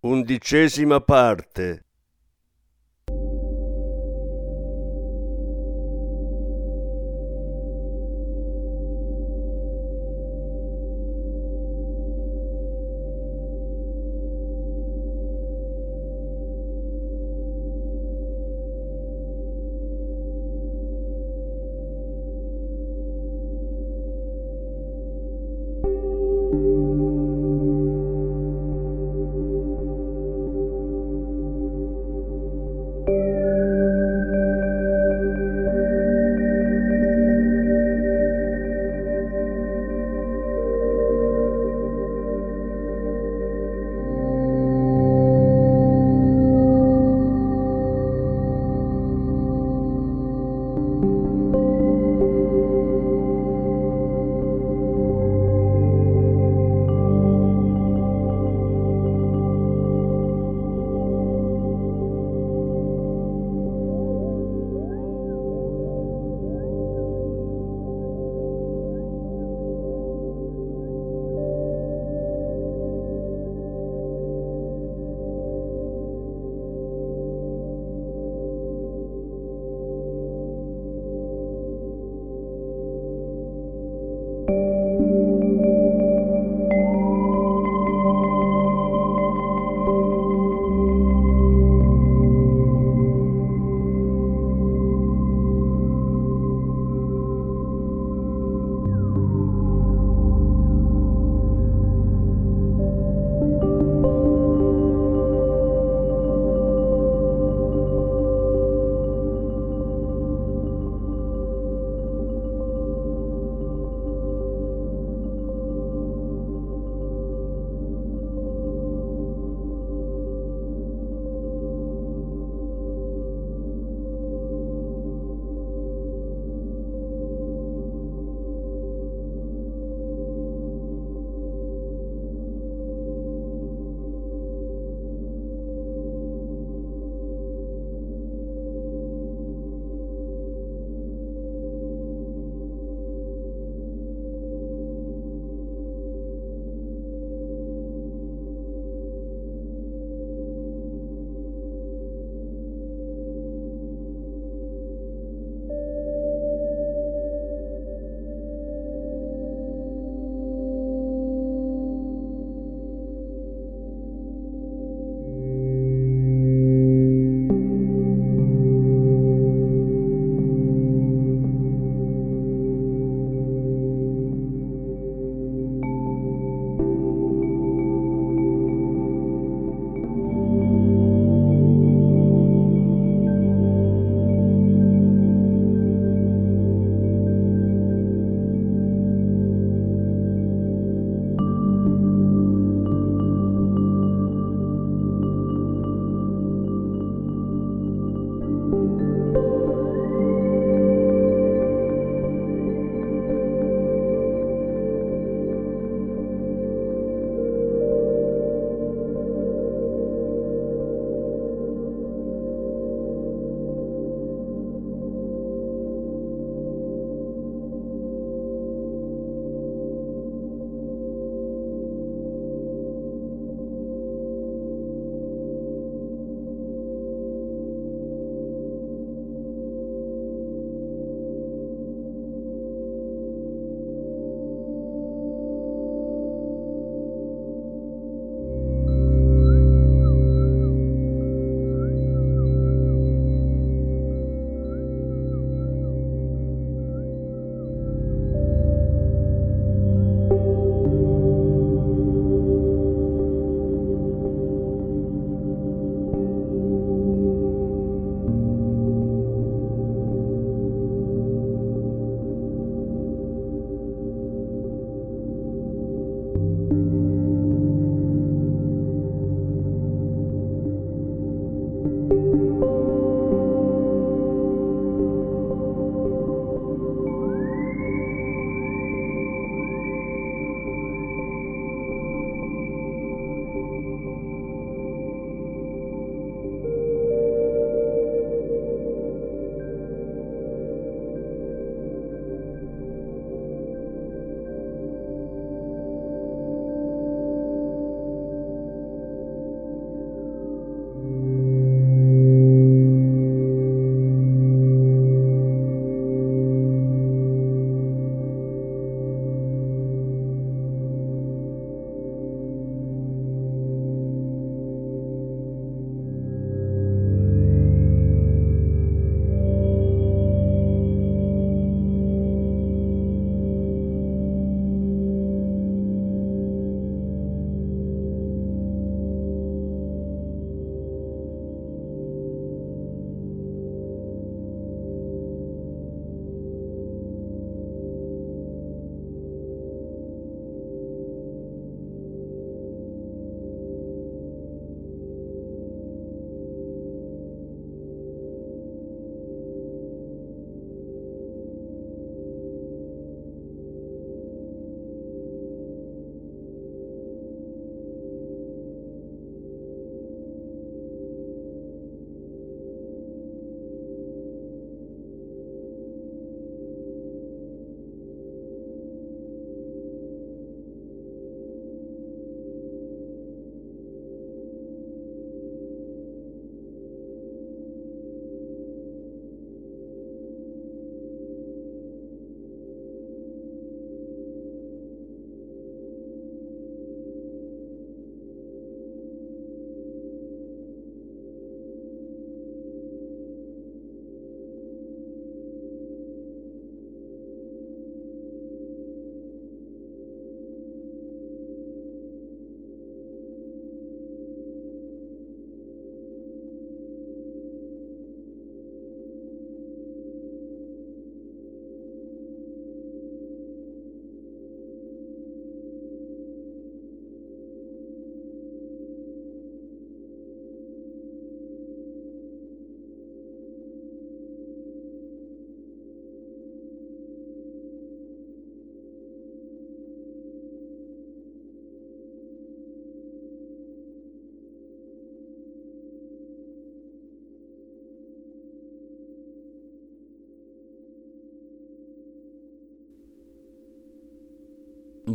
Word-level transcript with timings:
Undicesima 0.00 1.00
parte 1.00 1.87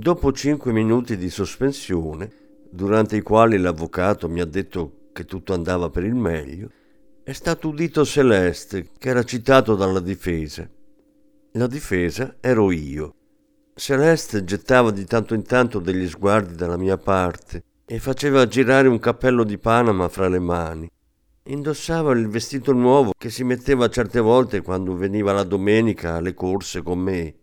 Dopo 0.03 0.33
cinque 0.33 0.73
minuti 0.73 1.15
di 1.15 1.29
sospensione, 1.29 2.29
durante 2.69 3.15
i 3.15 3.21
quali 3.21 3.57
l'avvocato 3.57 4.27
mi 4.27 4.41
ha 4.41 4.45
detto 4.45 5.07
che 5.13 5.23
tutto 5.23 5.53
andava 5.53 5.89
per 5.89 6.03
il 6.03 6.13
meglio, 6.13 6.69
è 7.23 7.31
stato 7.31 7.69
udito 7.69 8.03
Celeste, 8.03 8.89
che 8.97 9.07
era 9.07 9.23
citato 9.23 9.75
dalla 9.75 10.01
difesa. 10.01 10.69
La 11.53 11.67
difesa 11.67 12.35
ero 12.41 12.69
io. 12.73 13.13
Celeste 13.75 14.43
gettava 14.43 14.91
di 14.91 15.05
tanto 15.05 15.35
in 15.35 15.43
tanto 15.43 15.79
degli 15.79 16.09
sguardi 16.09 16.53
dalla 16.55 16.75
mia 16.75 16.97
parte 16.97 17.63
e 17.85 17.97
faceva 17.97 18.45
girare 18.45 18.89
un 18.89 18.99
cappello 18.99 19.45
di 19.45 19.57
Panama 19.57 20.09
fra 20.09 20.27
le 20.27 20.39
mani. 20.39 20.89
Indossava 21.43 22.11
il 22.11 22.27
vestito 22.27 22.73
nuovo 22.73 23.13
che 23.17 23.29
si 23.29 23.45
metteva 23.45 23.89
certe 23.89 24.19
volte 24.19 24.59
quando 24.59 24.97
veniva 24.97 25.31
la 25.31 25.43
domenica 25.43 26.15
alle 26.15 26.33
corse 26.33 26.81
con 26.81 26.99
me. 26.99 27.35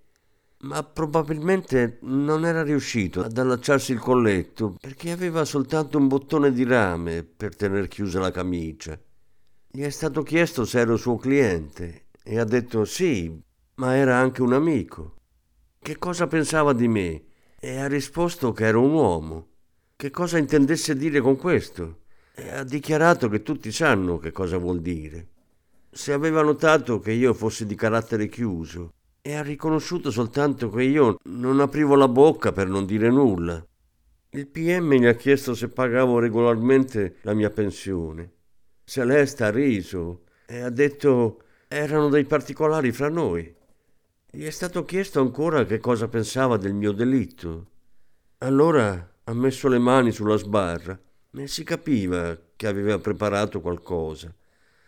Ma 0.62 0.83
probabilmente 0.83 1.99
non 2.02 2.45
era 2.45 2.62
riuscito 2.62 3.23
ad 3.23 3.37
allacciarsi 3.38 3.93
il 3.93 3.99
colletto 3.99 4.76
perché 4.79 5.11
aveva 5.11 5.45
soltanto 5.45 5.97
un 5.97 6.07
bottone 6.07 6.52
di 6.52 6.64
rame 6.64 7.25
per 7.25 7.57
tener 7.57 7.88
chiusa 7.88 8.21
la 8.21 8.31
camicia. 8.31 8.99
Gli 9.71 9.83
è 9.83 9.90
stato 9.90 10.23
chiesto 10.23 10.64
se 10.64 10.81
ero 10.81 10.97
suo 10.97 11.17
cliente 11.17 12.09
e 12.23 12.38
ha 12.38 12.45
detto 12.45 12.85
sì, 12.85 13.40
ma 13.76 13.97
era 13.97 14.17
anche 14.17 14.43
un 14.43 14.52
amico. 14.52 15.14
Che 15.79 15.97
cosa 15.97 16.26
pensava 16.26 16.73
di 16.75 16.88
me? 16.88 17.25
E 17.59 17.79
ha 17.79 17.87
risposto 17.87 18.52
che 18.52 18.67
ero 18.67 18.83
un 18.83 18.93
uomo. 18.93 19.49
Che 19.97 20.11
cosa 20.11 20.38
intendesse 20.38 20.95
dire 20.95 21.21
con 21.21 21.37
questo? 21.37 22.00
e 22.40 22.50
ha 22.50 22.64
dichiarato 22.64 23.29
che 23.29 23.43
tutti 23.43 23.71
sanno 23.71 24.19
che 24.19 24.33
cosa 24.33 24.57
vuol 24.57 24.81
dire. 24.81 25.29
Se 25.90 26.12
aveva 26.12 26.43
notato 26.43 26.99
che 26.99 27.12
io 27.12 27.35
fossi 27.35 27.67
di 27.67 27.75
carattere 27.75 28.29
chiuso 28.29 28.95
e 29.22 29.34
ha 29.34 29.42
riconosciuto 29.42 30.10
soltanto 30.10 30.70
che 30.70 30.82
io 30.82 31.18
non 31.24 31.60
aprivo 31.60 31.94
la 31.94 32.08
bocca 32.08 32.52
per 32.52 32.68
non 32.68 32.86
dire 32.86 33.10
nulla. 33.10 33.64
Il 34.30 34.46
PM 34.46 34.94
gli 34.94 35.06
ha 35.06 35.14
chiesto 35.14 35.54
se 35.54 35.68
pagavo 35.68 36.18
regolarmente 36.18 37.16
la 37.22 37.34
mia 37.34 37.50
pensione. 37.50 38.32
Celeste 38.84 39.44
ha 39.44 39.50
riso 39.50 40.22
e 40.46 40.60
ha 40.60 40.70
detto 40.70 41.42
erano 41.68 42.08
dei 42.08 42.24
particolari 42.24 42.92
fra 42.92 43.08
noi. 43.08 43.54
Gli 44.30 44.44
è 44.44 44.50
stato 44.50 44.84
chiesto 44.84 45.20
ancora 45.20 45.64
che 45.64 45.78
cosa 45.78 46.08
pensava 46.08 46.56
del 46.56 46.74
mio 46.74 46.92
delitto. 46.92 47.66
Allora 48.38 49.14
ha 49.24 49.34
messo 49.34 49.68
le 49.68 49.78
mani 49.78 50.12
sulla 50.12 50.36
sbarra 50.36 50.98
e 51.32 51.46
si 51.46 51.64
capiva 51.64 52.38
che 52.56 52.66
aveva 52.66 52.98
preparato 52.98 53.60
qualcosa. 53.60 54.32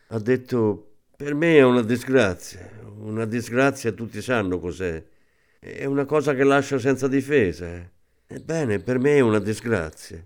Ha 0.08 0.18
detto, 0.18 0.91
per 1.22 1.34
me 1.36 1.58
è 1.58 1.62
una 1.62 1.82
disgrazia, 1.82 2.68
una 2.98 3.26
disgrazia 3.26 3.92
tutti 3.92 4.20
sanno 4.20 4.58
cos'è. 4.58 5.00
È 5.60 5.84
una 5.84 6.04
cosa 6.04 6.34
che 6.34 6.42
lascia 6.42 6.80
senza 6.80 7.06
difesa. 7.06 7.88
Ebbene, 8.26 8.80
per 8.80 8.98
me 8.98 9.18
è 9.18 9.20
una 9.20 9.38
disgrazia. 9.38 10.20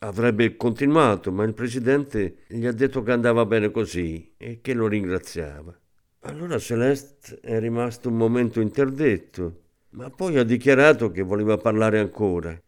Avrebbe 0.00 0.56
continuato, 0.56 1.30
ma 1.30 1.44
il 1.44 1.54
presidente 1.54 2.38
gli 2.48 2.66
ha 2.66 2.72
detto 2.72 3.04
che 3.04 3.12
andava 3.12 3.46
bene 3.46 3.70
così 3.70 4.34
e 4.36 4.58
che 4.60 4.74
lo 4.74 4.88
ringraziava. 4.88 5.78
Allora 6.22 6.58
Celeste 6.58 7.38
è 7.40 7.60
rimasto 7.60 8.08
un 8.08 8.16
momento 8.16 8.60
interdetto, 8.60 9.60
ma 9.90 10.10
poi 10.10 10.38
ha 10.38 10.42
dichiarato 10.42 11.12
che 11.12 11.22
voleva 11.22 11.56
parlare 11.56 12.00
ancora. 12.00 12.60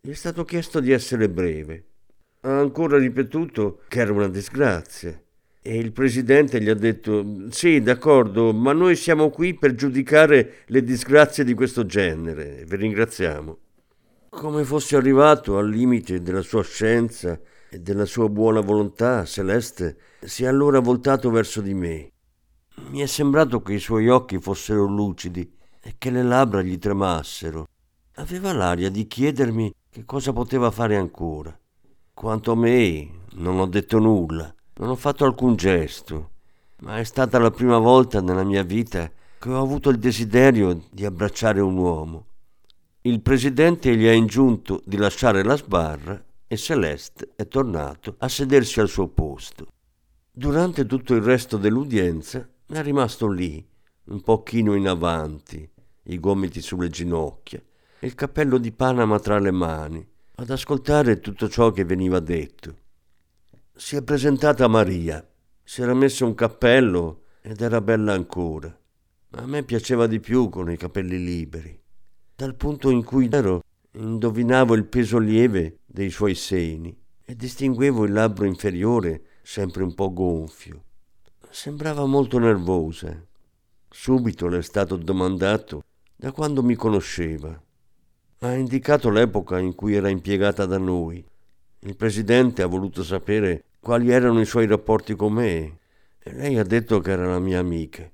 Gli 0.00 0.10
è 0.12 0.14
stato 0.14 0.44
chiesto 0.44 0.80
di 0.80 0.92
essere 0.92 1.28
breve 1.28 1.84
ha 2.40 2.60
ancora 2.60 2.96
ripetuto 2.96 3.82
che 3.88 4.00
era 4.00 4.12
una 4.12 4.28
disgrazia. 4.28 5.20
E 5.68 5.76
il 5.78 5.90
presidente 5.90 6.62
gli 6.62 6.68
ha 6.68 6.74
detto: 6.74 7.50
Sì, 7.50 7.82
d'accordo, 7.82 8.52
ma 8.52 8.72
noi 8.72 8.94
siamo 8.94 9.30
qui 9.30 9.54
per 9.54 9.74
giudicare 9.74 10.58
le 10.66 10.84
disgrazie 10.84 11.42
di 11.42 11.54
questo 11.54 11.84
genere. 11.84 12.62
Vi 12.64 12.76
ringraziamo. 12.76 13.58
Come 14.28 14.62
fosse 14.62 14.94
arrivato 14.94 15.58
al 15.58 15.68
limite 15.68 16.22
della 16.22 16.42
sua 16.42 16.62
scienza 16.62 17.36
e 17.68 17.80
della 17.80 18.04
sua 18.04 18.28
buona 18.28 18.60
volontà, 18.60 19.24
Celeste 19.24 19.96
si 20.20 20.44
è 20.44 20.46
allora 20.46 20.78
voltato 20.78 21.32
verso 21.32 21.60
di 21.60 21.74
me. 21.74 22.12
Mi 22.90 23.00
è 23.00 23.06
sembrato 23.06 23.60
che 23.60 23.72
i 23.72 23.80
suoi 23.80 24.08
occhi 24.08 24.38
fossero 24.38 24.84
lucidi 24.84 25.52
e 25.82 25.96
che 25.98 26.10
le 26.10 26.22
labbra 26.22 26.62
gli 26.62 26.78
tremassero. 26.78 27.66
Aveva 28.18 28.52
l'aria 28.52 28.88
di 28.88 29.08
chiedermi 29.08 29.74
che 29.90 30.04
cosa 30.04 30.32
poteva 30.32 30.70
fare 30.70 30.94
ancora. 30.94 31.58
Quanto 32.14 32.52
a 32.52 32.56
me, 32.56 33.10
non 33.38 33.58
ho 33.58 33.66
detto 33.66 33.98
nulla, 33.98 34.54
non 34.78 34.90
ho 34.90 34.94
fatto 34.94 35.24
alcun 35.24 35.56
gesto, 35.56 36.30
ma 36.80 36.98
è 36.98 37.04
stata 37.04 37.38
la 37.38 37.50
prima 37.50 37.78
volta 37.78 38.20
nella 38.20 38.44
mia 38.44 38.62
vita 38.62 39.10
che 39.38 39.48
ho 39.48 39.60
avuto 39.60 39.88
il 39.88 39.98
desiderio 39.98 40.82
di 40.90 41.04
abbracciare 41.04 41.60
un 41.60 41.76
uomo. 41.76 42.26
Il 43.02 43.20
presidente 43.20 43.96
gli 43.96 44.06
ha 44.06 44.12
ingiunto 44.12 44.82
di 44.84 44.96
lasciare 44.96 45.42
la 45.44 45.56
sbarra 45.56 46.22
e 46.46 46.56
Celeste 46.56 47.30
è 47.36 47.48
tornato 47.48 48.16
a 48.18 48.28
sedersi 48.28 48.80
al 48.80 48.88
suo 48.88 49.08
posto. 49.08 49.68
Durante 50.30 50.84
tutto 50.84 51.14
il 51.14 51.22
resto 51.22 51.56
dell'udienza 51.56 52.46
è 52.66 52.82
rimasto 52.82 53.28
lì, 53.28 53.66
un 54.06 54.20
pochino 54.20 54.74
in 54.74 54.88
avanti, 54.88 55.68
i 56.04 56.20
gomiti 56.20 56.60
sulle 56.60 56.90
ginocchia, 56.90 57.62
il 58.00 58.14
cappello 58.14 58.58
di 58.58 58.72
Panama 58.72 59.18
tra 59.18 59.38
le 59.38 59.50
mani, 59.50 60.06
ad 60.34 60.50
ascoltare 60.50 61.20
tutto 61.20 61.48
ciò 61.48 61.70
che 61.70 61.84
veniva 61.84 62.20
detto. 62.20 62.84
Si 63.78 63.94
è 63.94 64.02
presentata 64.02 64.68
Maria, 64.68 65.22
si 65.62 65.82
era 65.82 65.92
messo 65.92 66.24
un 66.24 66.34
cappello 66.34 67.24
ed 67.42 67.60
era 67.60 67.82
bella 67.82 68.14
ancora, 68.14 68.74
ma 69.28 69.42
a 69.42 69.46
me 69.46 69.64
piaceva 69.64 70.06
di 70.06 70.18
più 70.18 70.48
con 70.48 70.70
i 70.70 70.78
capelli 70.78 71.22
liberi. 71.22 71.78
Dal 72.34 72.54
punto 72.54 72.88
in 72.88 73.04
cui 73.04 73.28
ero, 73.30 73.62
indovinavo 73.92 74.74
il 74.74 74.86
peso 74.86 75.18
lieve 75.18 75.80
dei 75.84 76.08
suoi 76.08 76.34
seni 76.34 76.98
e 77.22 77.36
distinguevo 77.36 78.04
il 78.04 78.12
labbro 78.12 78.46
inferiore 78.46 79.40
sempre 79.42 79.82
un 79.82 79.94
po' 79.94 80.10
gonfio. 80.10 80.82
Sembrava 81.50 82.06
molto 82.06 82.38
nervosa. 82.38 83.14
Subito 83.90 84.48
le 84.48 84.58
è 84.58 84.62
stato 84.62 84.96
domandato 84.96 85.84
da 86.16 86.32
quando 86.32 86.62
mi 86.62 86.74
conosceva 86.76 87.62
ha 88.38 88.54
indicato 88.54 89.10
l'epoca 89.10 89.58
in 89.58 89.74
cui 89.74 89.94
era 89.94 90.08
impiegata 90.08 90.66
da 90.66 90.78
noi. 90.78 91.24
Il 91.80 91.96
presidente 91.96 92.62
ha 92.62 92.66
voluto 92.66 93.02
sapere 93.02 93.64
quali 93.80 94.10
erano 94.10 94.40
i 94.40 94.44
suoi 94.44 94.66
rapporti 94.66 95.14
con 95.14 95.32
me 95.32 95.78
e 96.18 96.32
lei 96.32 96.58
ha 96.58 96.64
detto 96.64 97.00
che 97.00 97.10
era 97.10 97.26
la 97.26 97.38
mia 97.38 97.58
amica. 97.58 98.10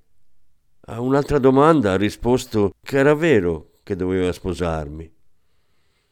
A 0.87 1.01
un'altra 1.01 1.39
domanda 1.39 1.93
ha 1.93 1.97
risposto 1.97 2.73
che 2.81 2.99
era 2.99 3.15
vero 3.15 3.79
che 3.83 3.97
doveva 3.97 4.33
sposarmi. 4.33 5.11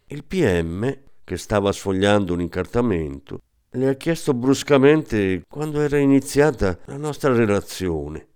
Il 0.07 0.25
PM, 0.25 0.99
che 1.25 1.37
stava 1.37 1.73
sfogliando 1.73 2.33
un 2.33 2.41
incartamento, 2.41 3.41
le 3.71 3.89
ha 3.89 3.95
chiesto 3.95 4.35
bruscamente 4.35 5.43
quando 5.49 5.81
era 5.81 5.99
iniziata 5.99 6.79
la 6.87 6.97
nostra 6.97 7.33
relazione. 7.33 8.27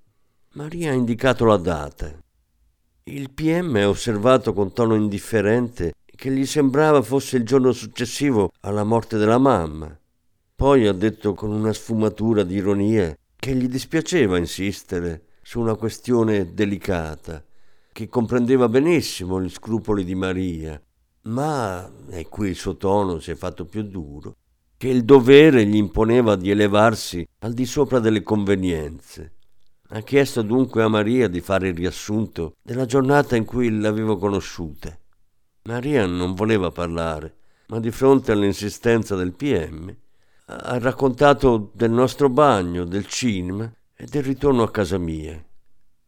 Maria 0.55 0.91
ha 0.91 0.95
indicato 0.95 1.45
la 1.45 1.57
data 1.57 2.23
il 3.07 3.31
PM 3.33 3.77
ha 3.77 3.87
osservato 3.87 4.55
con 4.55 4.73
tono 4.73 4.95
indifferente 4.95 5.93
che 6.15 6.31
gli 6.31 6.47
sembrava 6.47 7.03
fosse 7.03 7.37
il 7.37 7.45
giorno 7.45 7.73
successivo 7.73 8.53
alla 8.61 8.85
morte 8.85 9.17
della 9.19 9.39
mamma. 9.39 9.99
Poi 10.55 10.87
ha 10.87 10.93
detto 10.93 11.35
con 11.35 11.51
una 11.51 11.73
sfumatura 11.73 12.43
di 12.43 12.55
ironia 12.55 13.17
che 13.37 13.55
gli 13.55 13.69
dispiaceva 13.69 14.39
insistere 14.39 15.25
su 15.43 15.61
una 15.61 15.75
questione 15.75 16.55
delicata, 16.55 17.45
che 17.93 18.09
comprendeva 18.09 18.69
benissimo 18.69 19.41
gli 19.41 19.51
scrupoli 19.51 20.05
di 20.05 20.15
Maria, 20.15 20.81
ma, 21.23 21.91
e 22.11 22.29
qui 22.29 22.51
il 22.51 22.57
suo 22.57 22.77
tono 22.77 23.19
si 23.19 23.31
è 23.31 23.35
fatto 23.35 23.65
più 23.65 23.83
duro, 23.83 24.37
che 24.77 24.89
il 24.89 25.05
dovere 25.05 25.67
gli 25.67 25.77
imponeva 25.77 26.37
di 26.37 26.51
elevarsi 26.51 27.27
al 27.41 27.53
di 27.53 27.67
sopra 27.67 27.99
delle 27.99 28.23
convenienze. 28.23 29.33
Ha 29.89 30.01
chiesto 30.01 30.43
dunque 30.43 30.83
a 30.83 30.89
Maria 30.89 31.29
di 31.29 31.41
fare 31.41 31.69
il 31.69 31.77
riassunto 31.77 32.55
della 32.63 32.87
giornata 32.87 33.37
in 33.37 33.45
cui 33.45 33.71
l'avevo 33.79 34.17
conosciuta. 34.17 34.99
Maria 35.67 36.07
non 36.07 36.35
voleva 36.35 36.71
parlare, 36.71 37.35
ma 37.69 37.81
di 37.81 37.91
fronte 37.91 38.33
all'insistenza 38.33 39.17
del 39.17 39.33
PM 39.33 39.95
ha 40.47 40.79
raccontato 40.79 41.71
del 41.75 41.91
nostro 41.91 42.29
bagno, 42.29 42.85
del 42.85 43.07
cinema 43.07 43.73
e 43.95 44.07
del 44.07 44.23
ritorno 44.23 44.63
a 44.63 44.71
casa 44.71 44.99
mia. 44.99 45.43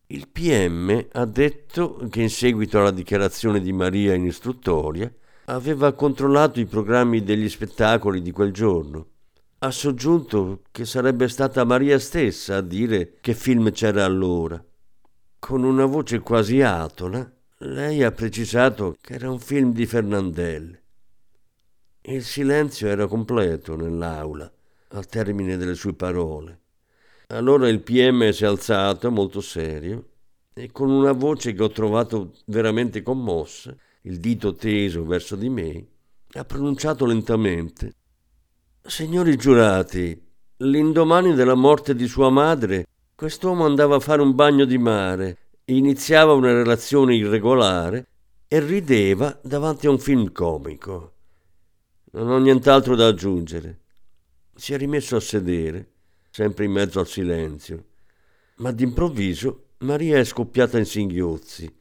Il 0.09 0.29
PM 0.29 1.07
ha 1.13 1.25
detto 1.25 2.07
che 2.11 2.23
in 2.23 2.31
seguito 2.31 2.79
alla 2.79 2.91
dichiarazione 2.91 3.61
di 3.61 3.73
Maria 3.73 4.15
in 4.15 4.27
istruttoria 4.27 5.13
aveva 5.47 5.93
controllato 5.93 6.61
i 6.61 6.67
programmi 6.67 7.23
degli 7.23 7.49
spettacoli 7.49 8.21
di 8.23 8.31
quel 8.33 8.53
giorno 8.53 9.07
ha 9.59 9.71
soggiunto 9.71 10.63
che 10.71 10.85
sarebbe 10.85 11.29
stata 11.29 11.65
Maria 11.65 11.99
stessa 11.99 12.57
a 12.57 12.61
dire 12.61 13.17
che 13.21 13.33
film 13.33 13.71
c'era 13.73 14.05
allora. 14.05 14.63
Con 15.39 15.65
una 15.65 15.87
voce 15.87 16.21
quasi 16.21 16.61
atona, 16.61 17.31
lei 17.59 18.03
ha 18.03 18.13
precisato 18.13 18.97
che 19.01 19.15
era 19.15 19.31
un 19.31 19.39
film 19.39 19.73
di 19.73 19.87
Fernandel. 19.87 20.79
Il 22.03 22.25
silenzio 22.25 22.89
era 22.89 23.07
completo 23.07 23.77
nell'aula 23.77 24.51
al 24.89 25.07
termine 25.07 25.57
delle 25.57 25.75
sue 25.75 25.95
parole. 25.95 26.61
Allora 27.29 27.69
il 27.69 27.81
PM 27.81 28.31
si 28.31 28.45
è 28.45 28.47
alzato 28.47 29.11
molto 29.11 29.41
serio 29.41 30.11
e 30.55 30.71
con 30.71 30.91
una 30.91 31.13
voce 31.13 31.53
che 31.53 31.63
ho 31.63 31.71
trovato 31.71 32.35
veramente 32.47 33.03
commossa 33.03 33.75
il 34.03 34.19
dito 34.19 34.55
teso 34.55 35.05
verso 35.05 35.35
di 35.35 35.49
me, 35.49 35.87
ha 36.33 36.45
pronunciato 36.45 37.05
lentamente 37.05 37.95
Signori 38.89 39.37
giurati, 39.37 40.17
l'indomani 40.59 41.35
della 41.35 41.57
morte 41.57 41.93
di 41.97 42.07
sua 42.07 42.31
madre, 42.31 42.87
quest'uomo 43.17 43.65
andava 43.65 43.97
a 43.97 44.01
fare 44.01 44.23
un 44.23 44.33
bagno 44.37 44.65
di 44.65 44.79
mare, 44.79 45.46
iniziava 45.75 46.33
una 46.33 46.53
relazione 46.53 47.17
irregolare 47.17 48.07
e 48.47 48.61
rideva 48.61 49.39
davanti 49.43 49.87
a 49.87 49.91
un 49.91 49.99
film 49.99 50.31
comico. 50.31 51.15
Non 52.13 52.31
ho 52.31 52.39
nient'altro 52.39 52.95
da 52.95 53.09
aggiungere. 53.09 53.81
Si 54.55 54.73
è 54.73 54.79
rimesso 54.79 55.17
a 55.17 55.21
sedere, 55.21 55.93
sempre 56.31 56.65
in 56.67 56.73
mezzo 56.73 57.01
al 57.01 57.09
silenzio, 57.09 57.85
ma 58.57 58.71
d'improvviso 58.71 59.65
Maria 59.79 60.19
è 60.19 60.25
scoppiata 60.25 60.79
in 60.79 60.87
singhiozzi. 60.87 61.75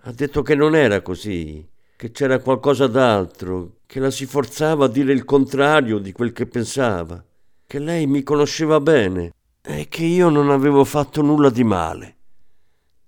Ha 0.00 0.12
detto 0.12 0.42
che 0.42 0.54
non 0.54 0.74
era 0.74 1.02
così, 1.02 1.68
che 1.94 2.10
c'era 2.10 2.40
qualcosa 2.40 2.86
d'altro, 2.86 3.78
che 3.86 4.00
la 4.00 4.10
si 4.10 4.26
forzava 4.26 4.86
a 4.86 4.88
dire 4.88 5.12
il 5.12 5.24
contrario 5.24 5.98
di 5.98 6.12
quel 6.12 6.32
che 6.32 6.46
pensava, 6.46 7.22
che 7.66 7.78
lei 7.78 8.06
mi 8.06 8.22
conosceva 8.22 8.80
bene 8.80 9.32
e 9.60 9.88
che 9.88 10.04
io 10.04 10.28
non 10.28 10.50
avevo 10.50 10.84
fatto 10.84 11.22
nulla 11.22 11.50
di 11.50 11.64
male. 11.64 12.15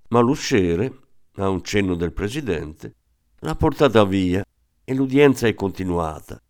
Ma 0.09 0.21
l'usciere, 0.21 0.93
a 1.37 1.49
un 1.49 1.63
cenno 1.63 1.95
del 1.95 2.13
presidente, 2.13 2.95
l'ha 3.41 3.55
portata 3.55 4.05
via 4.05 4.45
e 4.85 4.95
l'udienza 4.95 5.47
è 5.47 5.55
continuata. 5.55 6.41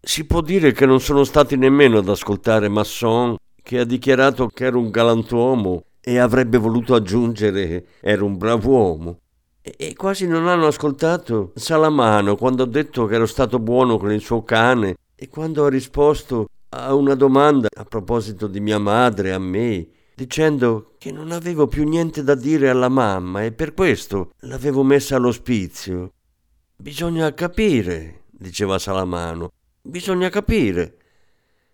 Si 0.00 0.24
può 0.24 0.40
dire 0.40 0.72
che 0.72 0.86
non 0.86 1.00
sono 1.00 1.24
stati 1.24 1.56
nemmeno 1.56 1.98
ad 1.98 2.08
ascoltare 2.08 2.68
Masson, 2.68 3.36
che 3.62 3.80
ha 3.80 3.84
dichiarato 3.84 4.46
che 4.46 4.64
era 4.64 4.78
un 4.78 4.90
galantuomo 4.90 5.84
e 6.00 6.18
avrebbe 6.18 6.56
voluto 6.56 6.94
aggiungere 6.94 7.86
era 8.00 8.24
un 8.24 8.38
bravo 8.38 8.70
uomo 8.70 9.20
e 9.60 9.94
quasi 9.94 10.26
non 10.26 10.46
hanno 10.46 10.66
ascoltato 10.66 11.52
Salamano 11.54 12.36
quando 12.36 12.62
ho 12.62 12.66
detto 12.66 13.06
che 13.06 13.16
ero 13.16 13.26
stato 13.26 13.58
buono 13.58 13.98
con 13.98 14.12
il 14.12 14.20
suo 14.20 14.42
cane 14.42 14.96
e 15.14 15.28
quando 15.28 15.64
ha 15.64 15.68
risposto 15.68 16.48
a 16.70 16.94
una 16.94 17.14
domanda 17.14 17.68
a 17.74 17.84
proposito 17.84 18.46
di 18.46 18.60
mia 18.60 18.78
madre, 18.78 19.32
a 19.32 19.38
me, 19.38 19.88
dicendo 20.18 20.94
che 20.98 21.12
non 21.12 21.30
avevo 21.30 21.68
più 21.68 21.88
niente 21.88 22.24
da 22.24 22.34
dire 22.34 22.68
alla 22.68 22.88
mamma 22.88 23.44
e 23.44 23.52
per 23.52 23.72
questo 23.72 24.32
l'avevo 24.40 24.82
messa 24.82 25.14
all'ospizio. 25.14 26.14
Bisogna 26.74 27.32
capire, 27.34 28.24
diceva 28.28 28.80
Salamano, 28.80 29.52
bisogna 29.80 30.28
capire. 30.28 30.96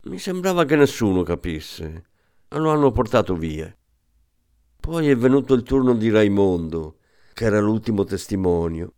Mi 0.02 0.18
sembrava 0.18 0.66
che 0.66 0.76
nessuno 0.76 1.22
capisse. 1.22 2.04
Lo 2.48 2.70
hanno 2.70 2.92
portato 2.92 3.34
via. 3.34 3.74
Poi 4.78 5.08
è 5.08 5.16
venuto 5.16 5.54
il 5.54 5.62
turno 5.62 5.94
di 5.94 6.10
Raimondo 6.10 6.98
che 7.32 7.46
era 7.46 7.60
l'ultimo 7.60 8.04
testimonio. 8.04 8.92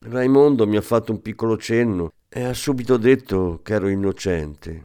Raimondo 0.00 0.66
mi 0.66 0.76
ha 0.76 0.82
fatto 0.82 1.12
un 1.12 1.22
piccolo 1.22 1.56
cenno 1.56 2.14
e 2.28 2.42
ha 2.42 2.52
subito 2.52 2.96
detto 2.96 3.60
che 3.62 3.74
ero 3.74 3.86
innocente. 3.86 4.82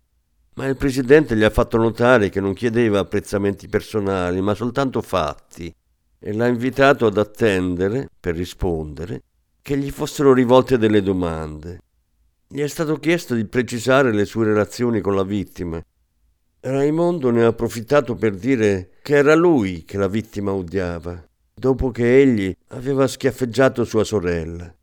Ma 0.55 0.67
il 0.67 0.77
presidente 0.77 1.35
gli 1.35 1.43
ha 1.43 1.49
fatto 1.49 1.77
notare 1.77 2.29
che 2.29 2.39
non 2.39 2.53
chiedeva 2.53 2.99
apprezzamenti 2.99 3.67
personali, 3.67 4.41
ma 4.41 4.53
soltanto 4.53 5.01
fatti, 5.01 5.73
e 6.19 6.33
l'ha 6.33 6.47
invitato 6.47 7.05
ad 7.05 7.17
attendere, 7.17 8.09
per 8.19 8.35
rispondere, 8.35 9.23
che 9.61 9.77
gli 9.77 9.89
fossero 9.89 10.33
rivolte 10.33 10.77
delle 10.77 11.01
domande. 11.01 11.79
Gli 12.47 12.61
è 12.61 12.67
stato 12.67 12.97
chiesto 12.97 13.33
di 13.33 13.45
precisare 13.45 14.13
le 14.13 14.25
sue 14.25 14.45
relazioni 14.45 15.01
con 15.01 15.15
la 15.15 15.23
vittima. 15.23 15.83
Raimondo 16.59 17.29
ne 17.31 17.43
ha 17.43 17.47
approfittato 17.47 18.15
per 18.15 18.35
dire 18.35 18.91
che 19.01 19.15
era 19.15 19.35
lui 19.35 19.83
che 19.83 19.97
la 19.97 20.07
vittima 20.07 20.53
odiava 20.53 21.27
dopo 21.53 21.91
che 21.91 22.19
egli 22.19 22.53
aveva 22.69 23.07
schiaffeggiato 23.07 23.85
sua 23.85 24.03
sorella. 24.03 24.73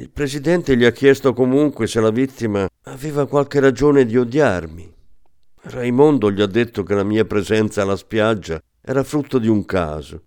Il 0.00 0.08
presidente 0.08 0.78
gli 0.78 0.86
ha 0.86 0.92
chiesto 0.92 1.34
comunque 1.34 1.86
se 1.86 2.00
la 2.00 2.10
vittima 2.10 2.66
aveva 2.84 3.26
qualche 3.26 3.60
ragione 3.60 4.06
di 4.06 4.16
odiarmi. 4.16 4.90
Raimondo 5.64 6.32
gli 6.32 6.40
ha 6.40 6.46
detto 6.46 6.84
che 6.84 6.94
la 6.94 7.04
mia 7.04 7.26
presenza 7.26 7.82
alla 7.82 7.96
spiaggia 7.96 8.58
era 8.80 9.02
frutto 9.02 9.38
di 9.38 9.46
un 9.46 9.66
caso. 9.66 10.22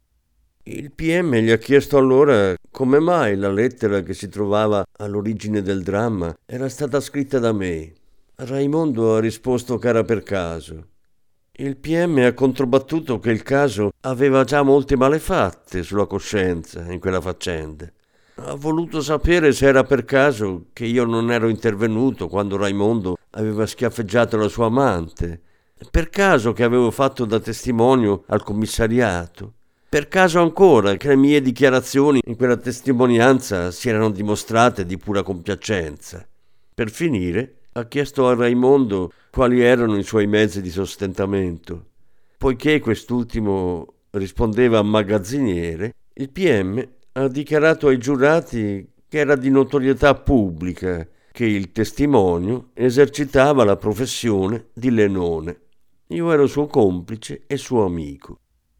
Il 0.65 0.91
PM 0.91 1.37
gli 1.37 1.49
ha 1.49 1.57
chiesto 1.57 1.97
allora 1.97 2.53
come 2.69 2.99
mai 2.99 3.35
la 3.35 3.51
lettera 3.51 4.03
che 4.03 4.13
si 4.13 4.29
trovava 4.29 4.85
all'origine 4.99 5.63
del 5.63 5.81
dramma 5.81 6.37
era 6.45 6.69
stata 6.69 6.99
scritta 6.99 7.39
da 7.39 7.51
me. 7.51 7.93
Raimondo 8.35 9.15
ha 9.15 9.19
risposto 9.19 9.79
che 9.79 9.87
era 9.87 10.03
per 10.03 10.21
caso. 10.21 10.89
Il 11.51 11.77
PM 11.77 12.19
ha 12.19 12.33
controbattuto 12.33 13.17
che 13.17 13.31
il 13.31 13.41
caso 13.41 13.93
aveva 14.01 14.43
già 14.43 14.61
molte 14.61 14.95
malefatte 14.95 15.81
sulla 15.81 16.05
coscienza 16.05 16.91
in 16.91 16.99
quella 16.99 17.19
faccenda. 17.19 17.91
Ha 18.35 18.55
voluto 18.55 19.01
sapere 19.01 19.51
se 19.51 19.67
era 19.67 19.83
per 19.83 20.05
caso 20.05 20.65
che 20.73 20.85
io 20.85 21.05
non 21.05 21.31
ero 21.31 21.49
intervenuto 21.49 22.27
quando 22.27 22.57
Raimondo 22.57 23.17
aveva 23.31 23.67
schiaffeggiato 23.67 24.37
la 24.37 24.47
sua 24.47 24.65
amante. 24.65 25.39
Per 25.91 26.09
caso 26.09 26.51
che 26.51 26.63
avevo 26.63 26.89
fatto 26.89 27.25
da 27.25 27.39
testimonio 27.39 28.23
al 28.27 28.43
commissariato. 28.43 29.53
Per 29.87 30.07
caso 30.07 30.41
ancora 30.41 30.95
che 30.95 31.09
le 31.09 31.15
mie 31.15 31.41
dichiarazioni 31.41 32.19
in 32.25 32.35
quella 32.35 32.57
testimonianza 32.57 33.69
si 33.69 33.89
erano 33.89 34.09
dimostrate 34.09 34.85
di 34.85 34.97
pura 34.97 35.21
compiacenza. 35.21 36.27
Per 36.73 36.89
finire, 36.89 37.57
ha 37.73 37.85
chiesto 37.85 38.27
a 38.27 38.33
Raimondo 38.33 39.11
quali 39.29 39.61
erano 39.61 39.97
i 39.97 40.03
suoi 40.03 40.25
mezzi 40.25 40.61
di 40.61 40.71
sostentamento. 40.71 41.85
Poiché 42.39 42.79
quest'ultimo 42.79 43.93
rispondeva 44.11 44.79
a 44.79 44.83
magazziniere, 44.83 45.93
il 46.13 46.29
PM 46.29 46.83
ha 47.13 47.27
dichiarato 47.27 47.87
ai 47.87 47.99
giurati 47.99 48.91
che 49.07 49.19
era 49.19 49.35
di 49.35 49.51
notorietà 49.51 50.15
pubblica 50.15 51.07
che 51.31 51.45
il 51.45 51.71
testimonio 51.71 52.69
esercitava 52.73 53.63
la 53.63 53.75
professione 53.75 54.69
di 54.73 54.89
lenone. 54.89 55.61
Io 56.07 56.31
ero 56.31 56.47
suo 56.47 56.65
complice 56.65 57.43
e 57.45 57.57
suo 57.57 57.85
amico. 57.85 58.39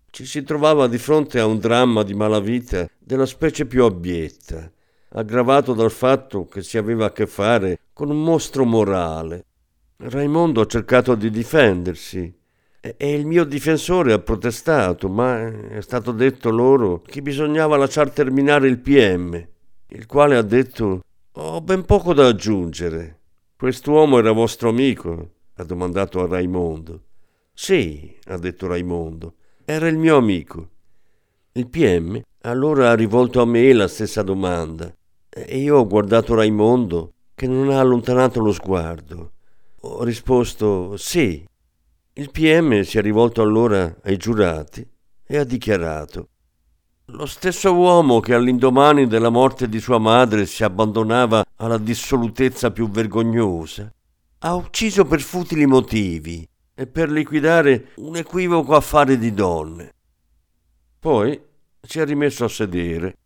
Ci 0.09 0.25
si 0.25 0.43
trovava 0.43 0.87
di 0.87 0.97
fronte 0.97 1.39
a 1.39 1.45
un 1.45 1.59
dramma 1.59 2.03
di 2.03 2.13
malavita 2.13 2.87
della 2.97 3.25
specie 3.25 3.65
più 3.65 3.83
abietta, 3.83 4.71
aggravato 5.09 5.73
dal 5.73 5.91
fatto 5.91 6.47
che 6.47 6.63
si 6.63 6.77
aveva 6.77 7.05
a 7.05 7.11
che 7.11 7.27
fare 7.27 7.79
con 7.93 8.09
un 8.09 8.21
mostro 8.23 8.65
morale. 8.65 9.45
Raimondo 9.97 10.61
ha 10.61 10.65
cercato 10.65 11.15
di 11.15 11.29
difendersi 11.29 12.41
e 12.97 13.13
il 13.13 13.25
mio 13.25 13.45
difensore 13.45 14.11
ha 14.11 14.19
protestato, 14.19 15.07
ma 15.07 15.47
è 15.69 15.79
stato 15.79 16.11
detto 16.11 16.49
loro 16.49 17.01
che 17.01 17.21
bisognava 17.21 17.77
lasciar 17.77 18.09
terminare 18.09 18.67
il 18.67 18.79
PM, 18.79 19.47
il 19.87 20.05
quale 20.05 20.35
ha 20.35 20.41
detto 20.41 21.01
ho 21.31 21.61
ben 21.61 21.85
poco 21.85 22.13
da 22.13 22.27
aggiungere. 22.27 23.19
Quest'uomo 23.55 24.17
era 24.17 24.33
vostro 24.33 24.67
amico? 24.67 25.29
ha 25.55 25.63
domandato 25.63 26.19
a 26.19 26.27
Raimondo. 26.27 27.03
Sì, 27.53 28.13
ha 28.25 28.37
detto 28.37 28.67
Raimondo, 28.67 29.35
era 29.63 29.87
il 29.87 29.97
mio 29.97 30.17
amico. 30.17 30.69
Il 31.53 31.69
PM 31.69 32.21
allora 32.41 32.89
ha 32.89 32.95
rivolto 32.95 33.41
a 33.41 33.45
me 33.45 33.71
la 33.71 33.87
stessa 33.87 34.23
domanda 34.23 34.93
e 35.29 35.57
io 35.57 35.77
ho 35.77 35.87
guardato 35.87 36.35
Raimondo 36.35 37.13
che 37.33 37.47
non 37.47 37.69
ha 37.69 37.79
allontanato 37.79 38.41
lo 38.41 38.51
sguardo. 38.51 39.31
Ho 39.81 40.03
risposto 40.03 40.97
sì. 40.97 41.45
Il 42.15 42.29
PM 42.29 42.81
si 42.81 42.99
è 42.99 43.01
rivolto 43.01 43.41
allora 43.41 43.97
ai 44.03 44.17
giurati 44.17 44.87
e 45.25 45.37
ha 45.37 45.43
dichiarato 45.43 46.27
lo 47.07 47.25
stesso 47.25 47.73
uomo 47.73 48.19
che 48.19 48.33
all'indomani 48.33 49.07
della 49.07 49.29
morte 49.29 49.67
di 49.67 49.79
sua 49.79 49.97
madre 49.97 50.45
si 50.45 50.63
abbandonava 50.63 51.43
alla 51.55 51.77
dissolutezza 51.77 52.71
più 52.71 52.89
vergognosa, 52.89 53.91
ha 54.39 54.53
ucciso 54.53 55.05
per 55.05 55.21
futili 55.21 55.65
motivi 55.65 56.47
e 56.73 56.87
per 56.87 57.09
liquidare 57.09 57.89
un 57.95 58.15
equivoco 58.15 58.75
affare 58.75 59.17
di 59.17 59.33
donne. 59.33 59.93
Poi 60.99 61.41
si 61.81 61.99
è 61.99 62.05
rimesso 62.05 62.45
a 62.45 62.49
sedere 62.49 63.17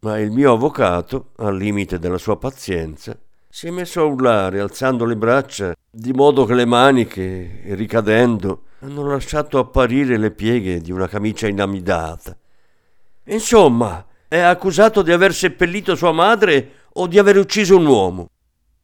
ma 0.00 0.18
il 0.18 0.30
mio 0.30 0.52
avvocato, 0.52 1.32
al 1.36 1.56
limite 1.56 1.98
della 1.98 2.18
sua 2.18 2.36
pazienza, 2.36 3.18
si 3.56 3.68
è 3.68 3.70
messo 3.70 4.00
a 4.00 4.04
urlare 4.06 4.58
alzando 4.58 5.04
le 5.04 5.16
braccia, 5.16 5.76
di 5.88 6.12
modo 6.12 6.44
che 6.44 6.54
le 6.54 6.64
maniche, 6.64 7.60
ricadendo, 7.66 8.64
hanno 8.80 9.06
lasciato 9.06 9.60
apparire 9.60 10.18
le 10.18 10.32
pieghe 10.32 10.80
di 10.80 10.90
una 10.90 11.06
camicia 11.06 11.46
inamidata. 11.46 12.36
Insomma, 13.26 14.04
è 14.26 14.40
accusato 14.40 15.02
di 15.02 15.12
aver 15.12 15.32
seppellito 15.32 15.94
sua 15.94 16.10
madre 16.10 16.88
o 16.94 17.06
di 17.06 17.16
aver 17.16 17.38
ucciso 17.38 17.76
un 17.76 17.86
uomo. 17.86 18.28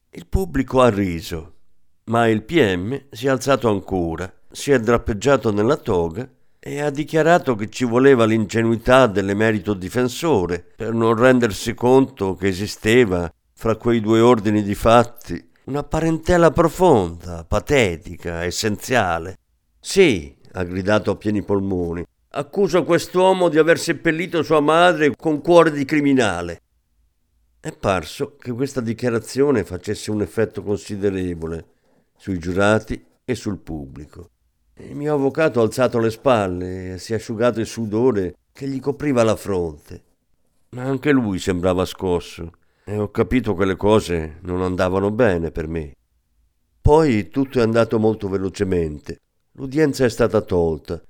Il 0.09 0.29
pubblico 0.29 0.81
ha 0.81 0.89
riso, 0.89 1.55
ma 2.05 2.29
il 2.29 2.45
PM 2.45 3.07
si 3.11 3.27
è 3.27 3.31
alzato 3.31 3.69
ancora, 3.69 4.33
si 4.53 4.71
è 4.71 4.79
drappeggiato 4.79 5.51
nella 5.51 5.79
toga 5.79 6.31
e 6.61 6.81
ha 6.81 6.91
dichiarato 6.91 7.57
che 7.57 7.71
ci 7.71 7.85
voleva 7.85 8.25
l'ingenuità 8.25 9.09
dell'emerito 9.09 9.75
difensore 9.75 10.65
per 10.77 10.95
non 10.95 11.17
rendersi 11.17 11.75
conto 11.75 12.37
che 12.37 12.47
esisteva 12.47 13.29
fra 13.61 13.77
quei 13.77 14.01
due 14.01 14.21
ordini 14.21 14.63
di 14.63 14.75
fatti 14.75 15.51
una 15.65 15.83
parentela 15.83 16.51
profonda, 16.51 17.45
patetica, 17.45 18.43
essenziale. 18.43 19.37
Sì, 19.79 20.35
ha 20.53 20.65
gridato 20.65 21.11
a 21.11 21.17
pieni 21.17 21.43
polmoni, 21.43 22.03
accuso 22.31 22.85
quest'uomo 22.85 23.51
di 23.51 23.59
aver 23.59 23.79
seppellito 23.79 24.43
sua 24.43 24.61
madre 24.61 25.15
con 25.15 25.43
cuore 25.43 25.73
di 25.73 25.85
criminale. 25.85 26.63
È 27.61 27.71
parso 27.73 28.37
che 28.37 28.51
questa 28.53 28.81
dichiarazione 28.81 29.63
facesse 29.63 30.11
un 30.11 30.23
effetto 30.23 30.63
considerevole 30.63 31.67
sui 32.17 32.39
giurati 32.39 33.05
e 33.23 33.35
sul 33.35 33.59
pubblico. 33.59 34.31
Il 34.77 34.97
mio 34.97 35.13
avvocato 35.13 35.61
ha 35.61 35.65
alzato 35.65 35.99
le 35.99 36.11
spalle 36.11 36.95
e 36.95 36.99
si 36.99 37.13
è 37.13 37.17
asciugato 37.17 37.61
il 37.61 37.67
sudore 37.67 38.37
che 38.55 38.67
gli 38.67 38.81
copriva 38.81 39.23
la 39.23 39.37
fronte. 39.37 40.03
Ma 40.71 40.85
anche 40.85 41.11
lui 41.11 41.39
sembrava 41.39 41.85
scosso 41.85 42.53
e 42.91 42.99
ho 42.99 43.09
capito 43.09 43.55
che 43.55 43.65
le 43.65 43.77
cose 43.77 44.39
non 44.41 44.63
andavano 44.63 45.13
bene 45.13 45.53
per 45.53 45.69
me. 45.69 45.95
Poi 46.81 47.29
tutto 47.29 47.61
è 47.61 47.63
andato 47.63 48.01
molto 48.01 48.29
velocemente. 48.29 49.21
L'udienza 49.53 50.05
è 50.05 50.09
stata 50.09 50.41
tolta. 50.41 51.01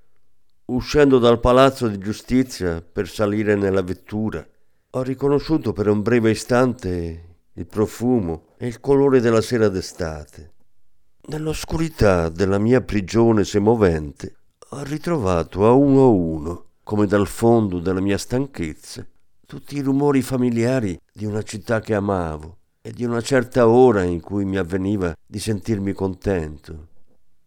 Uscendo 0.67 1.19
dal 1.19 1.41
palazzo 1.41 1.89
di 1.89 1.97
giustizia 1.97 2.83
per 2.83 3.09
salire 3.09 3.55
nella 3.55 3.81
vettura, 3.81 4.47
ho 4.91 5.03
riconosciuto 5.03 5.73
per 5.73 5.89
un 5.89 6.03
breve 6.03 6.33
istante 6.33 7.25
il 7.55 7.67
profumo 7.67 8.49
e 8.59 8.67
il 8.67 8.79
colore 8.79 9.21
della 9.21 9.41
sera 9.41 9.69
d'estate. 9.71 10.53
Nell'oscurità 11.29 12.29
della 12.29 12.59
mia 12.59 12.83
prigione 12.83 13.43
semovente 13.45 14.35
ho 14.69 14.83
ritrovato 14.83 15.67
a 15.67 15.73
uno 15.73 16.03
a 16.03 16.09
uno, 16.09 16.65
come 16.83 17.07
dal 17.07 17.27
fondo 17.27 17.79
della 17.79 18.01
mia 18.01 18.19
stanchezza, 18.19 19.07
tutti 19.51 19.77
i 19.77 19.81
rumori 19.81 20.23
familiari 20.23 20.97
di 21.13 21.25
una 21.25 21.43
città 21.43 21.81
che 21.81 21.93
amavo 21.93 22.59
e 22.81 22.93
di 22.93 23.05
una 23.05 23.21
certa 23.21 23.67
ora 23.67 24.05
in 24.05 24.21
cui 24.21 24.45
mi 24.45 24.57
avveniva 24.57 25.13
di 25.27 25.41
sentirmi 25.41 25.93
contento. 25.93 26.87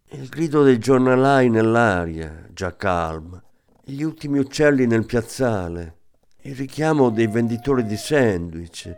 Il 0.09 0.27
grido 0.27 0.63
dei 0.63 0.79
giornalai 0.79 1.49
nell'aria, 1.49 2.45
già 2.51 2.75
calma, 2.75 3.41
gli 3.85 4.01
ultimi 4.01 4.39
uccelli 4.39 4.85
nel 4.85 5.05
piazzale, 5.05 5.99
il 6.41 6.55
richiamo 6.55 7.09
dei 7.09 7.27
venditori 7.27 7.85
di 7.85 7.95
sandwich, 7.95 8.93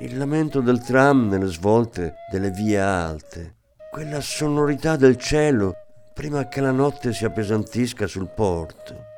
il 0.00 0.18
lamento 0.18 0.60
del 0.60 0.82
tram 0.82 1.30
nelle 1.30 1.46
svolte 1.46 2.16
delle 2.30 2.50
vie 2.50 2.78
alte, 2.78 3.54
quella 3.90 4.20
sonorità 4.20 4.96
del 4.96 5.16
cielo 5.16 5.72
prima 6.12 6.46
che 6.48 6.60
la 6.60 6.72
notte 6.72 7.14
si 7.14 7.24
appesantisca 7.24 8.06
sul 8.06 8.28
porto. 8.28 9.08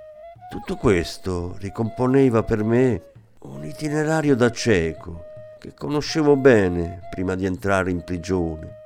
Tutto 0.48 0.76
questo 0.76 1.56
ricomponeva 1.58 2.44
per 2.44 2.62
me 2.62 3.10
un 3.44 3.64
itinerario 3.64 4.36
da 4.36 4.50
cieco 4.50 5.24
che 5.58 5.74
conoscevo 5.74 6.36
bene 6.36 7.00
prima 7.10 7.34
di 7.34 7.44
entrare 7.44 7.90
in 7.90 8.04
prigione. 8.04 8.80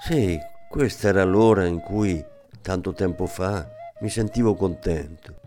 Sì, 0.00 0.38
questa 0.68 1.08
era 1.08 1.24
l'ora 1.24 1.66
in 1.66 1.80
cui, 1.80 2.24
tanto 2.62 2.94
tempo 2.94 3.26
fa, 3.26 3.68
mi 4.00 4.08
sentivo 4.08 4.54
contento. 4.54 5.40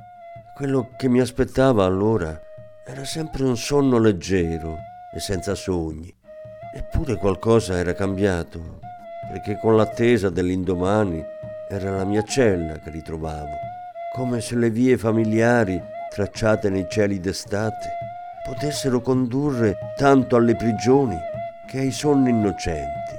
Quello 0.56 0.92
che 0.96 1.10
mi 1.10 1.20
aspettava 1.20 1.86
allora 1.86 2.40
era 2.86 3.04
sempre 3.04 3.44
un 3.44 3.58
sonno 3.58 3.98
leggero 3.98 4.78
e 5.14 5.20
senza 5.20 5.56
sogni. 5.56 6.14
Eppure 6.74 7.16
qualcosa 7.16 7.78
era 7.78 7.94
cambiato 7.94 8.80
perché 9.32 9.58
con 9.60 9.76
l'attesa 9.76 10.30
dell'indomani 10.30 11.24
era 11.68 11.96
la 11.96 12.06
mia 12.06 12.22
cella 12.22 12.78
che 12.80 12.92
ritrovavo, 12.92 13.58
come 14.14 14.40
se 14.40 14.56
le 14.56 14.70
vie 14.70 14.98
familiari 14.98 15.82
tracciate 16.10 16.70
nei 16.70 16.86
cieli 16.88 17.20
d'estate 17.20 18.05
potessero 18.46 19.02
condurre 19.02 19.76
tanto 19.98 20.36
alle 20.36 20.56
prigioni 20.56 21.18
che 21.66 21.80
ai 21.80 21.92
sonni 21.92 22.30
innocenti. 22.30 23.15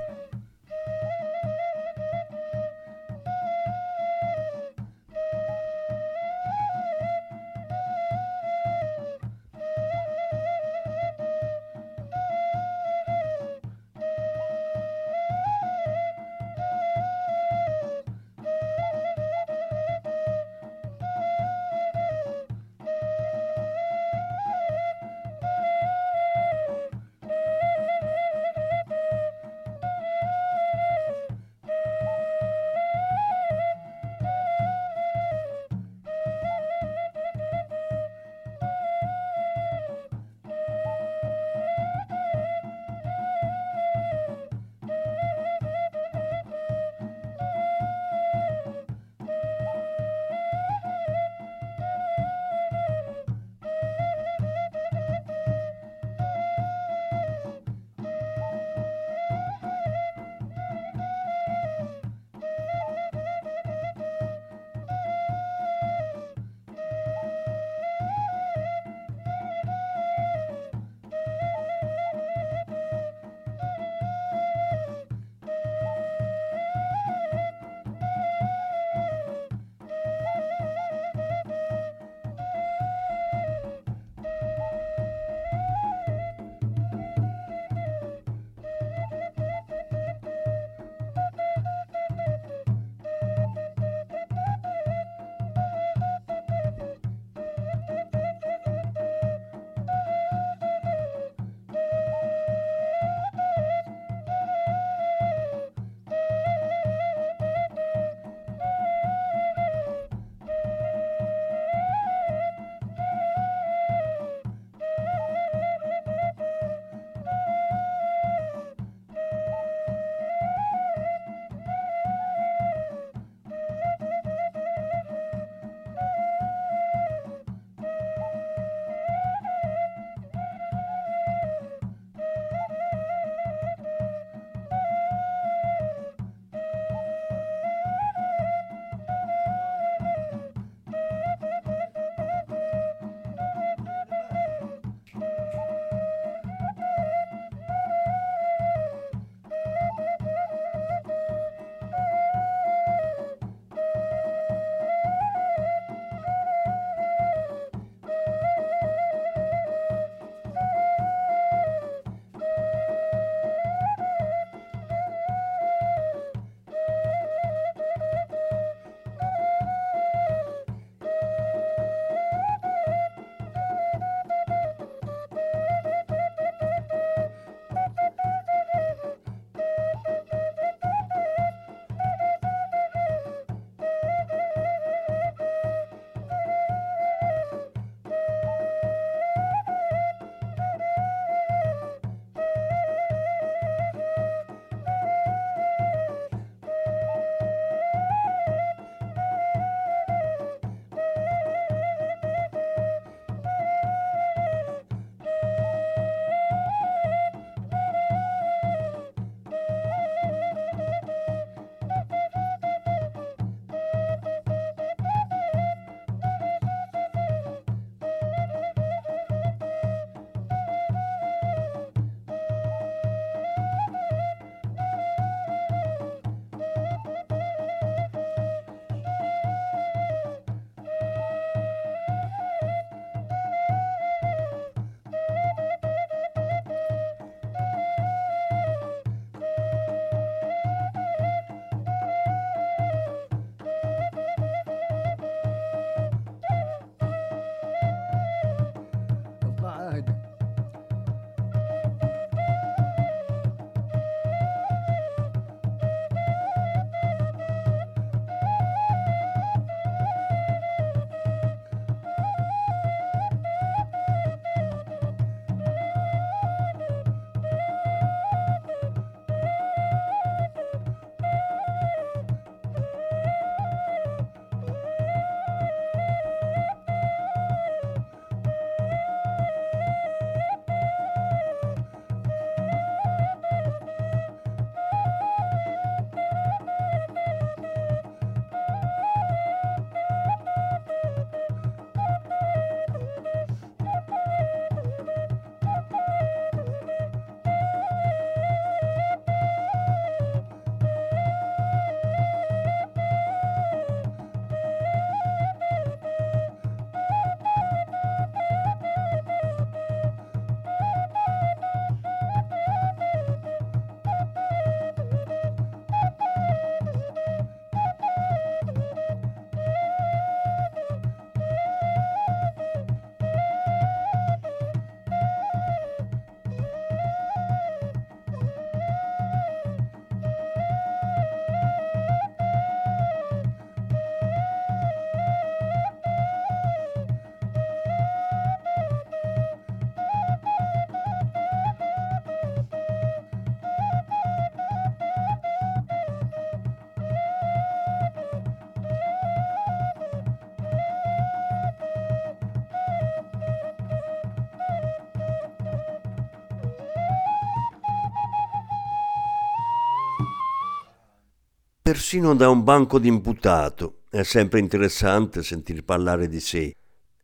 Persino 361.87 362.35
da 362.35 362.49
un 362.49 362.64
banco 362.64 362.99
d'imputato 362.99 363.99
è 364.11 364.25
sempre 364.25 364.59
interessante 364.59 365.44
sentir 365.44 365.85
parlare 365.85 366.27
di 366.27 366.40
sé. 366.40 366.75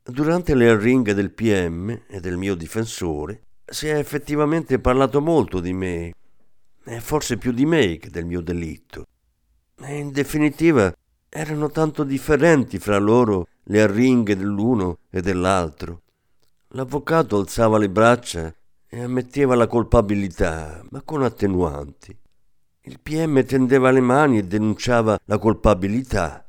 Durante 0.05 0.55
le 0.55 0.69
arringhe 0.69 1.15
del 1.15 1.33
PM 1.33 2.03
e 2.07 2.21
del 2.21 2.37
mio 2.37 2.55
difensore 2.55 3.43
si 3.65 3.89
è 3.89 3.97
effettivamente 3.97 4.79
parlato 4.79 5.21
molto 5.21 5.59
di 5.59 5.73
me, 5.73 6.13
e 6.85 7.01
forse 7.01 7.39
più 7.39 7.51
di 7.51 7.67
me 7.67 7.97
che 7.97 8.09
del 8.09 8.25
mio 8.25 8.41
delitto. 8.41 9.05
E 9.81 9.99
in 9.99 10.13
definitiva 10.13 10.95
erano 11.29 11.69
tanto 11.69 12.05
differenti 12.05 12.79
fra 12.79 12.99
loro 12.99 13.49
le 13.65 13.83
arringhe 13.83 14.37
dell'uno 14.37 14.99
e 15.11 15.21
dell'altro. 15.23 16.03
L'avvocato 16.69 17.37
alzava 17.37 17.79
le 17.79 17.91
braccia 17.91 18.55
e 18.89 19.03
ammetteva 19.03 19.57
la 19.57 19.67
colpabilità, 19.67 20.85
ma 20.91 21.03
con 21.03 21.25
attenuanti. 21.25 22.17
Il 22.85 22.99
PM 22.99 23.45
tendeva 23.45 23.93
le 23.93 24.01
mani 24.01 24.39
e 24.39 24.43
denunciava 24.43 25.17
la 25.27 25.39
colpabilità, 25.39 26.45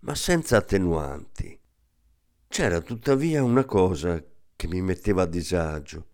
ma 0.00 0.14
senza 0.14 0.58
attenuanti. 0.58 1.58
C'era 2.46 2.80
tuttavia 2.80 3.42
una 3.42 3.64
cosa 3.64 4.22
che 4.54 4.68
mi 4.68 4.80
metteva 4.80 5.22
a 5.22 5.26
disagio. 5.26 6.06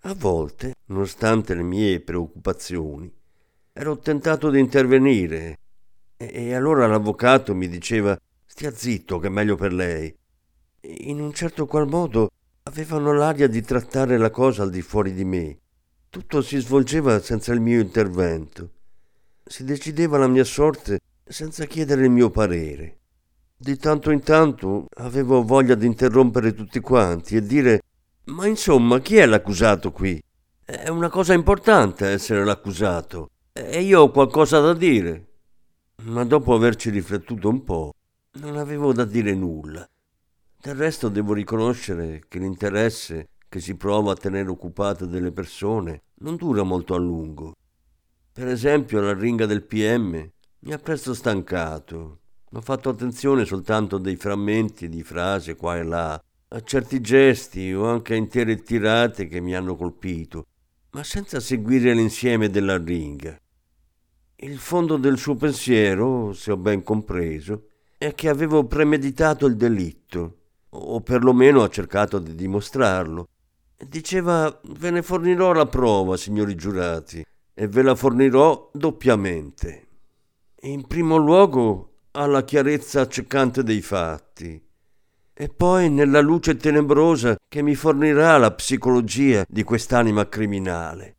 A 0.00 0.14
volte, 0.14 0.76
nonostante 0.86 1.54
le 1.54 1.62
mie 1.62 2.00
preoccupazioni, 2.00 3.12
ero 3.74 3.98
tentato 3.98 4.48
di 4.48 4.60
intervenire 4.60 5.58
e, 6.16 6.54
allora 6.54 6.86
l'avvocato 6.86 7.54
mi 7.54 7.68
diceva 7.68 8.18
stia 8.46 8.72
zitto 8.72 9.18
che 9.18 9.26
è 9.26 9.30
meglio 9.30 9.56
per 9.56 9.74
lei. 9.74 10.16
In 10.80 11.20
un 11.20 11.34
certo 11.34 11.66
qual 11.66 11.86
modo 11.86 12.30
avevano 12.62 13.12
l'aria 13.12 13.46
di 13.46 13.60
trattare 13.60 14.16
la 14.16 14.30
cosa 14.30 14.62
al 14.62 14.70
di 14.70 14.80
fuori 14.80 15.12
di 15.12 15.24
me. 15.26 15.58
Tutto 16.08 16.40
si 16.40 16.56
svolgeva 16.60 17.20
senza 17.20 17.52
il 17.52 17.60
mio 17.60 17.78
intervento. 17.78 18.70
Si 19.48 19.62
decideva 19.62 20.18
la 20.18 20.26
mia 20.26 20.42
sorte 20.44 20.98
senza 21.24 21.66
chiedere 21.66 22.04
il 22.04 22.10
mio 22.10 22.30
parere. 22.30 22.98
Di 23.56 23.76
tanto 23.76 24.10
in 24.10 24.20
tanto 24.20 24.86
avevo 24.96 25.44
voglia 25.44 25.76
di 25.76 25.86
interrompere 25.86 26.52
tutti 26.52 26.80
quanti 26.80 27.36
e 27.36 27.42
dire 27.42 27.80
ma 28.24 28.46
insomma 28.48 28.98
chi 28.98 29.18
è 29.18 29.24
l'accusato 29.24 29.92
qui? 29.92 30.20
È 30.64 30.88
una 30.88 31.08
cosa 31.08 31.32
importante 31.32 32.08
essere 32.08 32.44
l'accusato 32.44 33.30
e 33.52 33.82
io 33.82 34.00
ho 34.00 34.10
qualcosa 34.10 34.58
da 34.58 34.74
dire. 34.74 35.26
Ma 36.02 36.24
dopo 36.24 36.52
averci 36.52 36.90
riflettuto 36.90 37.48
un 37.48 37.62
po', 37.62 37.92
non 38.40 38.56
avevo 38.56 38.92
da 38.92 39.04
dire 39.04 39.32
nulla. 39.32 39.88
Del 40.60 40.74
resto 40.74 41.08
devo 41.08 41.34
riconoscere 41.34 42.24
che 42.26 42.40
l'interesse 42.40 43.28
che 43.48 43.60
si 43.60 43.76
prova 43.76 44.10
a 44.10 44.16
tenere 44.16 44.50
occupate 44.50 45.06
delle 45.06 45.30
persone 45.30 46.02
non 46.16 46.34
dura 46.34 46.64
molto 46.64 46.94
a 46.94 46.98
lungo. 46.98 47.54
Per 48.36 48.48
esempio 48.48 49.00
la 49.00 49.14
ringa 49.14 49.46
del 49.46 49.62
PM 49.62 50.28
mi 50.58 50.72
ha 50.74 50.78
presto 50.78 51.14
stancato. 51.14 52.18
Ho 52.52 52.60
fatto 52.60 52.90
attenzione 52.90 53.46
soltanto 53.46 53.96
a 53.96 53.98
dei 53.98 54.16
frammenti 54.16 54.90
di 54.90 55.02
frase 55.02 55.56
qua 55.56 55.78
e 55.78 55.82
là, 55.82 56.22
a 56.48 56.60
certi 56.60 57.00
gesti 57.00 57.72
o 57.72 57.86
anche 57.86 58.12
a 58.12 58.18
intere 58.18 58.62
tirate 58.62 59.26
che 59.26 59.40
mi 59.40 59.56
hanno 59.56 59.74
colpito, 59.74 60.48
ma 60.90 61.02
senza 61.02 61.40
seguire 61.40 61.94
l'insieme 61.94 62.50
della 62.50 62.76
ringa. 62.76 63.40
Il 64.36 64.58
fondo 64.58 64.98
del 64.98 65.16
suo 65.16 65.36
pensiero, 65.36 66.34
se 66.34 66.52
ho 66.52 66.58
ben 66.58 66.82
compreso, 66.82 67.68
è 67.96 68.14
che 68.14 68.28
avevo 68.28 68.66
premeditato 68.66 69.46
il 69.46 69.56
delitto, 69.56 70.40
o 70.68 71.00
perlomeno 71.00 71.62
ho 71.62 71.70
cercato 71.70 72.18
di 72.18 72.34
dimostrarlo. 72.34 73.28
Diceva 73.88 74.60
ve 74.62 74.90
ne 74.90 75.00
fornirò 75.00 75.54
la 75.54 75.66
prova, 75.66 76.18
signori 76.18 76.54
giurati, 76.54 77.24
e 77.58 77.68
ve 77.68 77.80
la 77.80 77.94
fornirò 77.94 78.70
doppiamente. 78.74 79.86
In 80.60 80.86
primo 80.86 81.16
luogo 81.16 82.00
alla 82.10 82.44
chiarezza 82.44 83.00
accecante 83.00 83.62
dei 83.62 83.80
fatti, 83.80 84.62
e 85.32 85.48
poi 85.48 85.88
nella 85.88 86.20
luce 86.20 86.56
tenebrosa 86.56 87.36
che 87.48 87.62
mi 87.62 87.74
fornirà 87.74 88.36
la 88.36 88.52
psicologia 88.52 89.44
di 89.48 89.62
quest'anima 89.62 90.28
criminale. 90.28 91.16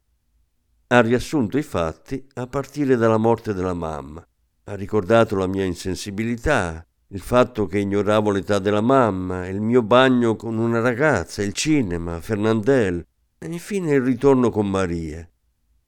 Ha 0.87 1.01
riassunto 1.01 1.57
i 1.57 1.63
fatti 1.63 2.23
a 2.35 2.45
partire 2.45 2.97
dalla 2.97 3.17
morte 3.17 3.53
della 3.53 3.73
mamma. 3.73 4.25
Ha 4.65 4.75
ricordato 4.75 5.35
la 5.35 5.47
mia 5.47 5.65
insensibilità, 5.65 6.85
il 7.09 7.19
fatto 7.19 7.65
che 7.65 7.79
ignoravo 7.79 8.31
l'età 8.31 8.59
della 8.59 8.81
mamma, 8.81 9.47
il 9.47 9.59
mio 9.59 9.81
bagno 9.81 10.35
con 10.35 10.57
una 10.57 10.81
ragazza, 10.81 11.41
il 11.41 11.53
cinema, 11.53 12.21
Fernandel 12.21 13.03
e 13.39 13.45
infine 13.47 13.93
il 13.93 14.01
ritorno 14.01 14.51
con 14.51 14.69
Maria. 14.69 15.27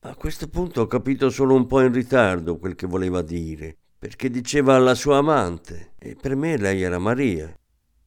A 0.03 0.15
questo 0.15 0.47
punto 0.47 0.81
ho 0.81 0.87
capito 0.87 1.29
solo 1.29 1.55
un 1.55 1.65
po' 1.65 1.81
in 1.81 1.91
ritardo 1.91 2.57
quel 2.57 2.75
che 2.75 2.87
voleva 2.87 3.21
dire, 3.21 3.75
perché 3.99 4.29
diceva 4.29 4.75
alla 4.75 4.95
sua 4.95 5.17
amante 5.17 5.91
e 5.99 6.15
per 6.15 6.37
me 6.37 6.55
lei 6.55 6.81
era 6.81 6.99
Maria. 6.99 7.53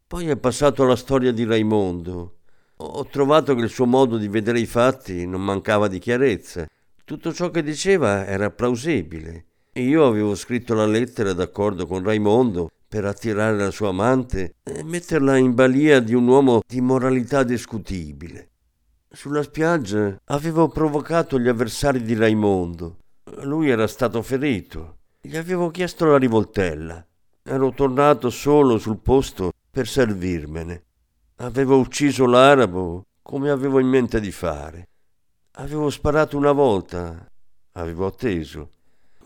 Poi 0.07 0.28
è 0.28 0.37
passato 0.38 0.85
alla 0.85 0.96
storia 0.96 1.33
di 1.33 1.44
Raimondo. 1.44 2.38
Ho 2.76 3.05
trovato 3.05 3.55
che 3.55 3.62
il 3.62 3.68
suo 3.68 3.85
modo 3.85 4.16
di 4.16 4.26
vedere 4.28 4.59
i 4.59 4.66
fatti 4.66 5.26
non 5.26 5.42
mancava 5.42 5.87
di 5.88 5.98
chiarezza 5.98 6.66
tutto 7.05 7.35
ciò 7.35 7.50
che 7.50 7.62
diceva 7.62 8.24
era 8.26 8.50
plausibile. 8.50 9.44
Io 9.74 10.07
avevo 10.07 10.35
scritto 10.35 10.72
la 10.72 10.87
lettera 10.87 11.35
d'accordo 11.35 11.87
con 11.87 12.02
Raimondo 12.02 12.70
per 12.88 13.05
attirare 13.05 13.57
la 13.59 13.70
sua 13.70 13.88
amante 13.88 14.55
e 14.62 14.83
metterla 14.83 15.37
in 15.37 15.55
balia 15.55 16.00
di 16.00 16.14
un 16.14 16.26
uomo 16.26 16.62
di 16.66 16.81
moralità 16.81 17.42
discutibile. 17.42 18.51
Sulla 19.14 19.42
spiaggia 19.42 20.18
avevo 20.25 20.68
provocato 20.68 21.38
gli 21.38 21.46
avversari 21.46 22.03
di 22.03 22.14
Raimondo. 22.14 22.96
Lui 23.42 23.68
era 23.68 23.87
stato 23.87 24.22
ferito. 24.22 25.01
Gli 25.20 25.37
avevo 25.37 25.70
chiesto 25.70 26.07
la 26.07 26.16
rivoltella. 26.16 27.05
Ero 27.42 27.72
tornato 27.72 28.31
solo 28.31 28.79
sul 28.79 28.96
posto 28.96 29.53
per 29.70 29.87
servirmene. 29.87 30.83
Avevo 31.37 31.79
ucciso 31.79 32.25
l'arabo 32.25 33.05
come 33.20 33.51
avevo 33.51 33.79
in 33.81 33.87
mente 33.87 34.18
di 34.18 34.33
fare. 34.33 34.88
Avevo 35.57 35.90
sparato 35.90 36.38
una 36.38 36.53
volta, 36.53 37.31
avevo 37.72 38.07
atteso, 38.07 38.70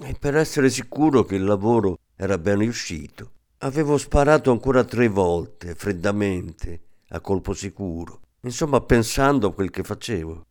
e 0.01 0.17
per 0.19 0.37
essere 0.37 0.69
sicuro 0.69 1.25
che 1.25 1.37
il 1.37 1.45
lavoro 1.45 2.01
era 2.17 2.39
ben 2.39 2.59
riuscito, 2.59 3.31
avevo 3.59 3.97
sparato 3.99 4.51
ancora 4.51 4.83
tre 4.83 5.07
volte, 5.07 5.77
freddamente, 5.77 6.81
a 7.11 7.21
colpo 7.21 7.55
sicuro, 7.55 8.21
insomma 8.47 8.81
pensando 8.81 9.49
a 9.49 9.53
quel 9.53 9.71
che 9.71 9.83
facevo. 9.83 10.45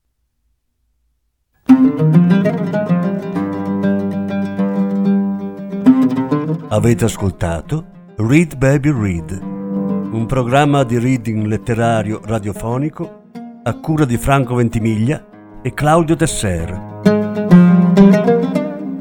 Avete 6.68 7.06
ascoltato 7.06 7.86
Read 8.18 8.58
Baby 8.58 8.92
Read, 8.92 9.32
un 9.42 10.26
programma 10.28 10.84
di 10.84 11.00
reading 11.00 11.46
letterario 11.46 12.20
radiofonico 12.24 13.24
a 13.64 13.80
cura 13.80 14.04
di 14.06 14.18
Franco 14.18 14.56
Ventimiglia 14.56 15.62
e 15.62 15.74
Claudio 15.74 16.16
Tesser. 16.16 17.00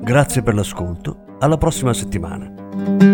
Grazie 0.03 0.43
per 0.43 0.55
l'ascolto, 0.55 1.37
alla 1.41 1.59
prossima 1.59 1.93
settimana. 1.93 3.14